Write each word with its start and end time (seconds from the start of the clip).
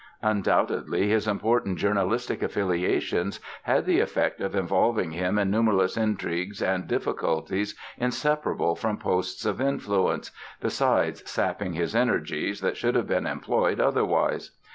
Undoubtedly 0.23 1.07
his 1.09 1.27
important 1.27 1.77
journalistic 1.77 2.41
affiliations 2.41 3.39
had 3.61 3.85
the 3.85 3.99
effect 3.99 4.41
of 4.41 4.55
involving 4.55 5.11
him 5.11 5.37
in 5.37 5.51
numberless 5.51 5.95
intrigues 5.95 6.59
and 6.59 6.87
difficulties 6.87 7.75
inseparable 7.99 8.73
from 8.75 8.97
posts 8.97 9.45
of 9.45 9.61
influence, 9.61 10.31
besides 10.59 11.21
sapping 11.29 11.73
his 11.73 11.95
energies 11.95 12.61
that 12.61 12.75
should 12.77 12.95
have 12.95 13.05
been 13.07 13.27
employed 13.27 13.79
otherwise. 13.79 14.57